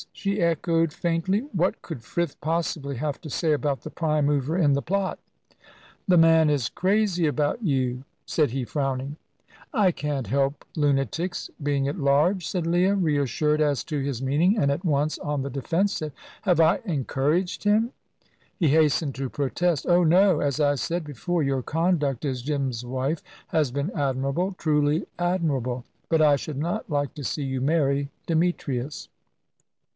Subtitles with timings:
[0.13, 1.41] she echoed faintly.
[1.53, 5.19] What could Frith possibly have to say about the prime mover in the plot?
[6.07, 9.17] "The man is crazy about you," said he, frowning.
[9.73, 14.71] "I can't help lunatics being at large," said Leah, reassured as to his meaning and
[14.71, 16.13] at once on the defensive.
[16.43, 17.91] "Have I encouraged him?"
[18.57, 19.85] He hastened to protest.
[19.87, 20.39] "Oh no.
[20.39, 25.85] As I said before, your conduct as Jim's wife has been admirable truly admirable.
[26.09, 29.07] But I should not like to see you marry Demetrius."